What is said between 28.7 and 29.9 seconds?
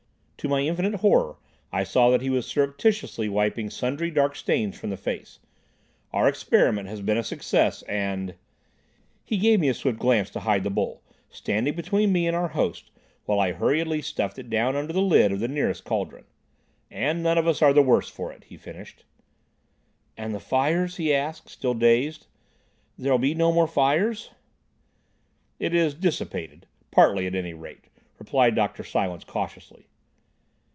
Silence cautiously.